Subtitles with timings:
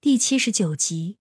[0.00, 1.18] 第七十九集。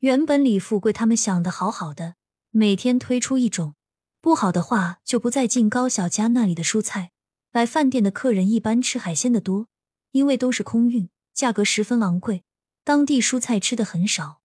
[0.00, 2.16] 原本李富贵他们想的好好的，
[2.50, 3.74] 每天推出一种，
[4.20, 7.12] 不好的话就不再进高小家那里的蔬菜。
[7.50, 9.68] 来饭店的客人一般吃海鲜的多，
[10.10, 12.44] 因为都是空运，价格十分昂贵，
[12.84, 14.42] 当地蔬菜吃的很少，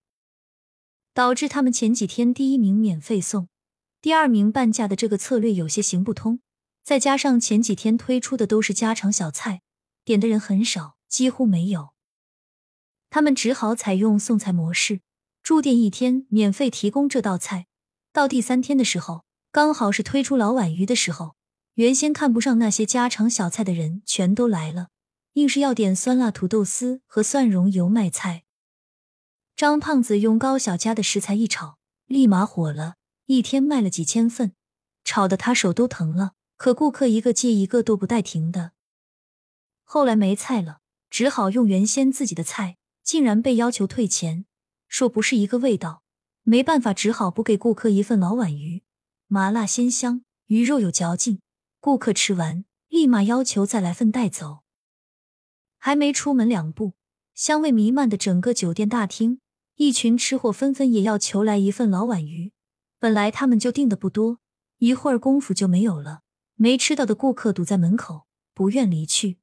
[1.14, 3.50] 导致他们前几天第一名免费送，
[4.00, 6.40] 第二名半价的这个策略有些行不通。
[6.86, 9.62] 再加上前几天推出的都是家常小菜，
[10.06, 11.97] 点的人很少，几乎没有。
[13.10, 15.02] 他们只好采用送菜模式，
[15.42, 17.68] 住店一天免费提供这道菜。
[18.12, 21.36] 到第三天的时候，刚好是推出老碗鱼的时候。
[21.76, 24.88] 原先看不上那些家常小菜的人全都来了，
[25.34, 28.46] 硬是要点酸辣土豆丝和蒜蓉油麦菜。
[29.56, 31.78] 张胖子用高小家的食材一炒，
[32.08, 32.96] 立马火了，
[33.28, 34.54] 一天卖了几千份，
[35.04, 36.32] 炒得他手都疼了。
[36.56, 38.72] 可顾客一个接一个都不带停的。
[39.84, 40.80] 后来没菜了，
[41.12, 42.78] 只好用原先自己的菜。
[43.08, 44.44] 竟然被要求退钱，
[44.90, 46.04] 说不是一个味道，
[46.44, 48.84] 没办法，只好补给顾客一份老碗鱼，
[49.28, 51.40] 麻辣鲜香，鱼肉有嚼劲。
[51.80, 54.64] 顾客吃完，立马要求再来份带走。
[55.78, 56.96] 还没出门两步，
[57.34, 59.40] 香味弥漫的整个酒店大厅，
[59.76, 62.52] 一群吃货纷纷也要求来一份老碗鱼。
[63.00, 64.40] 本来他们就订的不多，
[64.80, 66.24] 一会儿功夫就没有了。
[66.56, 69.38] 没吃到的顾客堵在门口，不愿离去。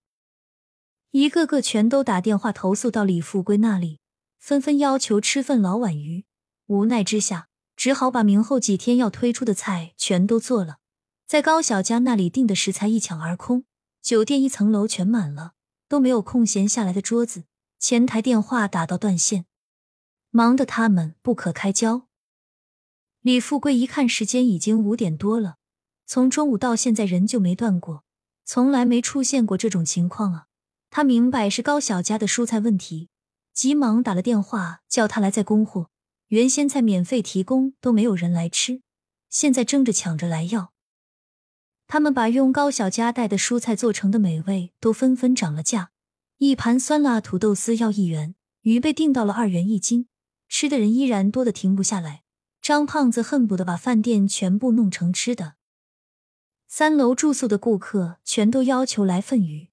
[1.15, 4.01] 一个个全都打电话投诉到李富贵那里，
[4.41, 6.25] 纷纷要求吃份老碗鱼。
[6.67, 10.79] 无奈之下，只好把明后几天要推出的菜全都做了。
[11.25, 13.65] 在高小家那里订的食材一抢而空，
[14.03, 15.53] 酒店一层楼全满了，
[15.89, 17.45] 都没有空闲下来的桌子。
[17.79, 19.47] 前台电话打到断线，
[20.31, 22.09] 忙得他们不可开交。
[23.21, 25.59] 李富贵一看时间已经五点多了，
[26.07, 28.03] 从中午到现在人就没断过，
[28.45, 30.47] 从来没出现过这种情况啊。
[30.97, 33.09] 他明白是高小家的蔬菜问题，
[33.53, 35.91] 急忙打了电话叫他来再供货。
[36.29, 38.81] 原先菜免费提供都没有人来吃，
[39.29, 40.73] 现在争着抢着来要。
[41.89, 45.91] 他们把用高小家带的蔬菜做成的美味都纷纷涨了价，
[46.39, 50.07] 一盘酸辣土豆丝要一元，鱼被定到了二元一斤，
[50.49, 52.23] 吃的人依然多的停不下来。
[52.63, 55.55] 张胖子恨不得把饭店全部弄成吃的。
[56.69, 59.71] 三楼住宿的顾客全都要求来份鱼。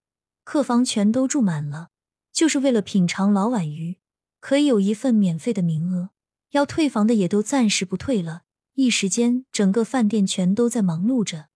[0.52, 1.92] 客房全都住满了，
[2.34, 4.00] 就是为了品尝老碗鱼，
[4.42, 6.10] 可以有一份免费的名额。
[6.50, 8.42] 要退房的也都暂时不退了。
[8.74, 11.48] 一时间，整个饭店全都在忙碌着。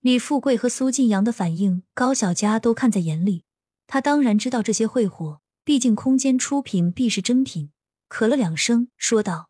[0.00, 3.44] 李富贵和苏晋阳的反应，高小佳都看在眼里。
[3.86, 7.70] 他当然知道这些会火，毕竟空间出品必是真品。
[8.10, 9.48] 咳了两声，说道：“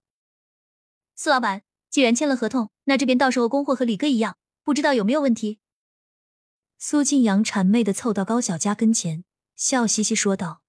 [1.16, 5.58] 苏老板，既然签了合同，那这边到时候供货和李哥一样，不知道有没有问题？”
[6.80, 9.24] 苏晋阳谄媚的凑到高小佳跟前，
[9.56, 10.62] 笑嘻嘻说道：“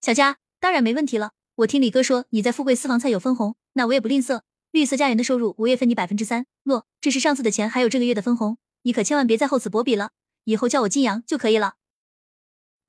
[0.00, 1.32] 小佳，当然没问题了。
[1.56, 4.40] 我听李哥说你在富贵私房菜有分红，那我也不吝啬。
[4.70, 6.46] 绿色家园的收入我也分你百分之三。
[6.62, 10.12] 诺，这是上次的钱，还有这个月的分红，你可千万别再厚此薄彼了。
[10.44, 11.74] 以后叫我晋阳就可以了。”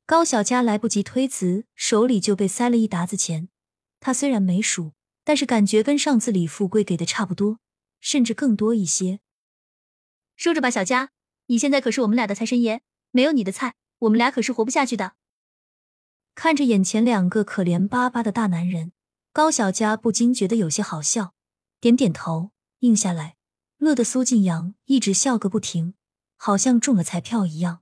[0.08, 3.50] 高小佳来不及推辞，手里就被塞了一沓子钱。
[4.00, 4.94] 他虽然没数，
[5.26, 7.60] 但是感觉跟上次李富贵给的差不多，
[8.00, 9.20] 甚至更多一些。
[10.38, 11.12] 收着吧，小佳。
[11.48, 12.82] 你现在可是我们俩的财神爷，
[13.12, 15.14] 没有你的菜，我们俩可是活不下去的。
[16.36, 18.92] 看着眼前两个可怜巴巴的大男人，
[19.34, 21.34] 高小佳不禁觉得有些好笑，
[21.80, 23.36] 点点头应下来，
[23.78, 25.96] 乐得苏晋阳一直笑个不停，
[26.36, 27.82] 好像中了彩票一样。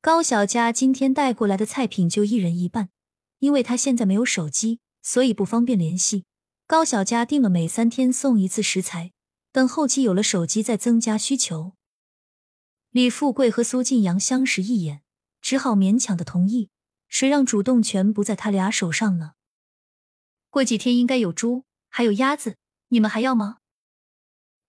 [0.00, 2.90] 高小佳今天带过来的菜品就一人一半，
[3.40, 6.24] 因为他现在没有手机，所以不方便联系。
[6.66, 9.12] 高小佳定了每三天送一次食材，
[9.52, 11.72] 等后期有了手机再增加需求。
[12.94, 15.02] 李富贵和苏晋阳相视一眼，
[15.40, 16.70] 只好勉强的同意。
[17.08, 19.32] 谁让主动权不在他俩手上呢？
[20.48, 22.56] 过几天应该有猪，还有鸭子，
[22.90, 23.58] 你们还要吗？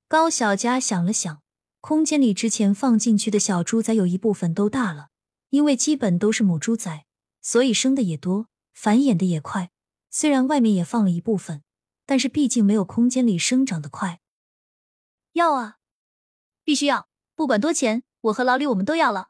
[0.07, 1.43] 高小佳想了想，
[1.81, 5.09] 空间里之前放进去的小猪仔有一部分都大了，
[5.51, 7.05] 因为基本都是母猪仔，
[7.43, 9.69] 所以生的也多，繁衍的也快。
[10.09, 11.61] 虽然外面也放了一部分，
[12.07, 14.19] 但是毕竟没有空间里生长的快。
[15.33, 15.77] 要啊，
[16.63, 18.01] 必须要，不管多钱。
[18.25, 19.29] 我和老李，我们都要了。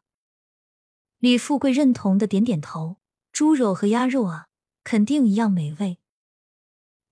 [1.20, 2.98] 李富贵认同的点点头。
[3.32, 4.48] 猪肉和鸭肉啊，
[4.86, 5.98] 肯定一样美味。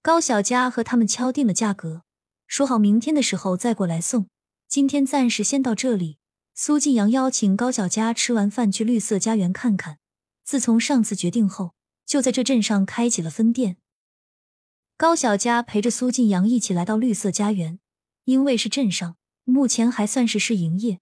[0.02, 2.04] 高小佳和他们敲定了价格，
[2.48, 4.30] 说好明天的时候再过来送。
[4.70, 6.18] 今天暂时先到这里。
[6.56, 10.00] 苏晋阳邀请高小佳吃完饭去绿色家园看看。
[10.46, 11.74] 自从上次决定后，
[12.06, 13.76] 就在这镇上开启了分店。
[14.96, 17.80] 高小佳陪着苏晋阳一起来到绿色家园，
[18.24, 21.02] 因为是镇上，目前还算是试营业。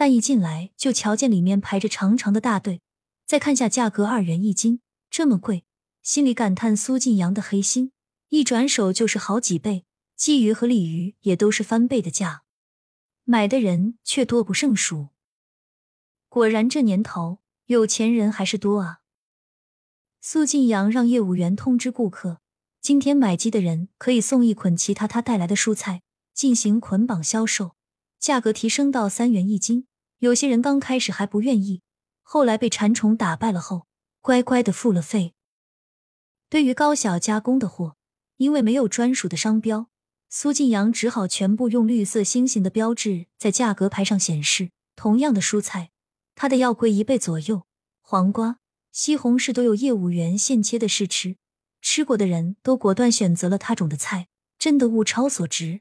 [0.00, 2.80] 但一进来就瞧见里面排着长长的大队，
[3.26, 4.80] 再看下价格二元一斤，
[5.10, 5.66] 这么贵，
[6.02, 7.92] 心里感叹苏晋阳的黑心，
[8.30, 9.84] 一转手就是好几倍，
[10.18, 12.44] 鲫鱼和鲤鱼也都是翻倍的价，
[13.24, 15.08] 买的人却多不胜数。
[16.30, 19.00] 果然，这年头有钱人还是多啊。
[20.22, 22.40] 苏晋阳让业务员通知顾客，
[22.80, 26.00] 今天买鸡的人可以送一捆其他他带来的蔬菜
[26.32, 27.76] 进行捆绑销售，
[28.18, 29.88] 价格提升到三元一斤。
[30.20, 31.80] 有些人刚开始还不愿意，
[32.22, 33.86] 后来被馋虫打败了后，
[34.20, 35.34] 乖乖的付了费。
[36.50, 37.96] 对于高小加工的货，
[38.36, 39.88] 因为没有专属的商标，
[40.28, 44.70] 苏晋阳只好全部用绿色星星的标志在价格牌上显示。
[44.94, 45.90] 同样的蔬菜。
[46.34, 47.62] 他的要贵一倍左右，
[48.02, 48.58] 黄瓜、
[48.92, 51.36] 西红柿都有业务员现切的试吃，
[51.80, 54.28] 吃过的人都果断选择了他种的菜，
[54.58, 55.80] 真的物超所值。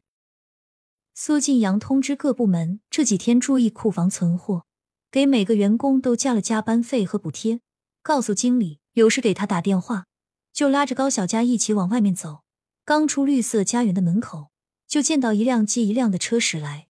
[1.22, 4.66] 苏晋阳通知各部门这几天注意库房存货，
[5.12, 7.60] 给每个员工都加了加班费和补贴，
[8.02, 10.06] 告诉经理有事给他打电话，
[10.54, 12.44] 就拉着高小佳一起往外面走。
[12.86, 14.52] 刚出绿色家园的门口，
[14.88, 16.88] 就见到一辆接一辆的车驶来。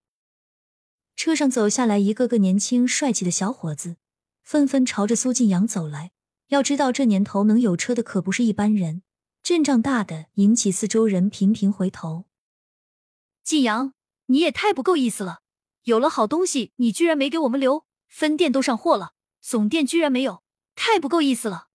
[1.16, 3.96] 车上走下来一个个年轻帅气的小伙子，
[4.44, 6.12] 纷纷朝着苏晋阳走来。
[6.50, 9.02] 要知道这年头能有车的可不是一般人，
[9.42, 12.26] 阵仗大的引起四周人频频回头。
[13.44, 13.94] 晋阳，
[14.30, 15.42] 你也太不够意思了！
[15.84, 20.44] 有了好东西，你居然没给我们留，分店都上货了，总店居然没有，
[20.74, 21.68] 太不够意思了！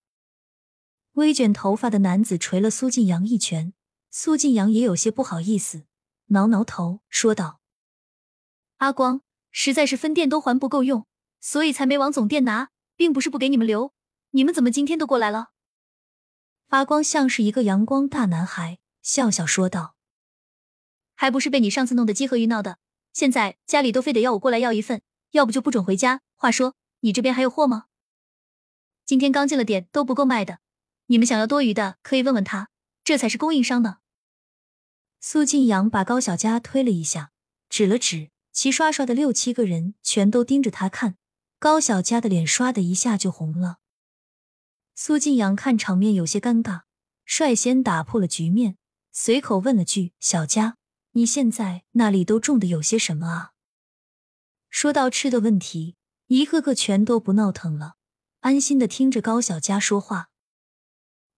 [1.13, 3.73] 微卷头发的男子捶了苏晋阳一拳，
[4.09, 5.85] 苏晋阳也有些不好意思，
[6.27, 7.61] 挠挠头说道
[8.77, 9.21] ：“阿光。”
[9.57, 11.07] 实在是分店都还不够用，
[11.39, 13.93] 所以才没往总店拿，并不是不给你们留。
[14.31, 15.51] 你们怎么今天都过来了？
[16.67, 19.94] 阿光像是一个阳光大男孩，笑笑说道
[21.15, 22.77] ：“还不是被你上次弄得鸡和鱼闹的，
[23.11, 25.01] 现在家里都非得要我过来要一份，
[25.31, 26.21] 要不就不准回家。
[26.35, 27.85] 话说，你这边还有货吗？
[29.05, 30.59] 今天刚进了点，都不够卖的。
[31.07, 32.69] 你们想要多余的，可以问问他，
[33.03, 33.97] 这才是供应商呢。”
[35.19, 37.31] 苏晋阳把高小佳推了一下，
[37.69, 38.29] 指了指。
[38.51, 41.17] 齐刷刷的六七个人全都盯着他看，
[41.59, 43.79] 高小佳的脸刷的一下就红了。
[44.95, 46.83] 苏晋阳看场面有些尴尬，
[47.25, 48.77] 率先打破了局面，
[49.11, 50.77] 随口问了句：“小佳，
[51.17, 53.51] 你现在那里都种的有些什么啊？”
[54.69, 55.95] 说到吃的问题，
[56.27, 57.95] 一个个全都不闹腾了，
[58.41, 60.29] 安心的听着高小佳说话。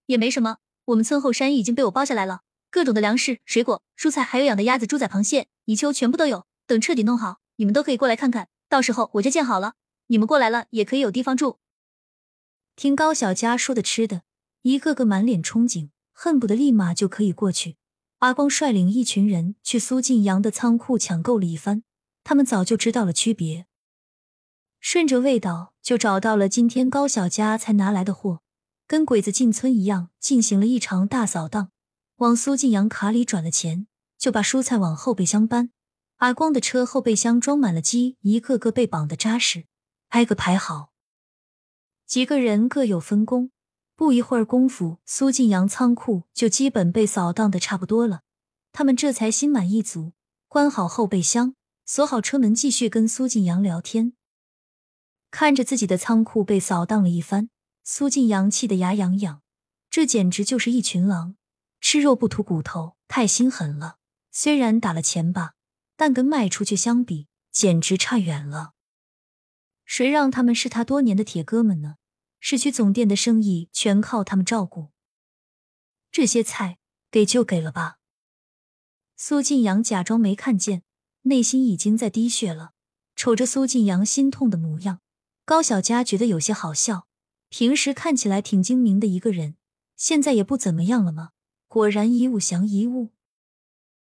[0.07, 2.41] 也没什么，我们村后山已经被我包下来了，
[2.71, 6.47] 各种的粮食、水果、蔬菜，还有养的鸭子、猪仔、螃蟹、泥鳅，全部都有。
[6.65, 8.49] 等彻底弄好，你们都可以过来看看。
[8.67, 9.75] 到时候我家建好了，
[10.07, 11.59] 你们过来了也可以有地方住。
[12.75, 14.23] 听高小佳说的吃的，
[14.63, 17.77] 一个个满脸憧憬，恨不得立马就可以过去。
[18.19, 21.83] 阿光率领一群人去苏晋阳的仓库抢购了一番，
[22.23, 23.67] 他们早就知道了区别，
[24.79, 28.41] 顺着味道就找到了今天高小佳才拿来的货，
[28.87, 31.69] 跟鬼子进村一样，进行了一场大扫荡，
[32.15, 33.85] 往苏晋阳卡里转了钱，
[34.17, 35.69] 就把蔬菜往后备箱搬。
[36.15, 39.65] 阿光的车后备箱装满了鸡，一个个被绑得扎实，
[40.07, 40.91] 挨个排好。
[42.07, 43.51] 几个人各有分工，
[43.97, 48.21] 不一会儿功夫，苏晋阳仓库就基本被扫荡的差不多了。
[48.71, 50.13] 他们这才心满意足，
[50.47, 51.55] 关好后备箱，
[51.85, 54.13] 锁好车门，继续跟苏晋阳聊天。
[55.31, 57.49] 看着自己的仓库被扫荡了一番，
[57.83, 59.41] 苏晋阳气得牙痒痒。
[59.89, 61.35] 这简直就是一群狼，
[61.81, 63.97] 吃肉不吐骨头，太心狠了。
[64.31, 65.55] 虽然打了钱吧。
[65.99, 68.73] 但跟卖出去相比，简直差远了。
[69.83, 71.95] 谁让他们是他多年的铁哥们呢？
[72.39, 74.91] 市区总店的生意全靠他们照顾。
[76.11, 76.77] 这些菜
[77.11, 77.97] 给就给了吧。
[79.15, 80.83] 苏晋阳假装没看见，
[81.23, 82.73] 内心已经在滴血了。
[83.15, 85.01] 瞅着苏晋阳心痛的模样，
[85.43, 87.07] 高小佳觉得有些好笑。
[87.49, 89.55] 平时看起来挺精明的一个人，
[89.95, 91.31] 现在也不怎么样了吗？
[91.67, 93.13] 果然一物降一物。